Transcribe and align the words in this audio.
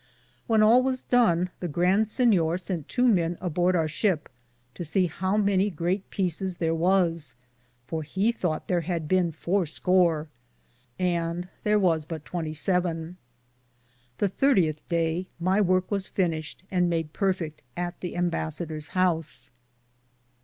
When 0.47 0.63
all 0.63 0.81
was 0.81 1.03
done 1.03 1.51
the 1.59 1.67
Grande 1.67 2.07
Sinyore 2.07 2.59
sent 2.59 2.87
tow 2.89 3.03
men 3.03 3.37
abord 3.39 3.75
our 3.75 3.85
shippe 3.87 4.29
to 4.73 4.83
se 4.83 5.05
how 5.05 5.37
many 5.37 5.69
greate 5.69 6.09
peecis 6.09 6.57
thare 6.57 6.73
was, 6.73 7.35
for 7.85 8.01
he 8.01 8.31
thoughte 8.33 8.65
there 8.67 8.81
hade 8.81 9.07
bene 9.07 9.31
four 9.31 9.67
score, 9.67 10.27
and 10.97 11.49
there 11.63 11.77
was 11.77 12.05
but 12.05 12.25
27. 12.25 13.17
The 14.17 14.29
30th 14.29 14.77
daye 14.87 15.27
my 15.39 15.61
worke 15.61 15.91
was 15.91 16.07
finished, 16.07 16.63
and 16.71 16.89
made 16.89 17.13
perfitt 17.13 17.61
at 17.77 17.99
the 18.01 18.15
imbassaderes 18.15 18.87
house. 18.97 19.51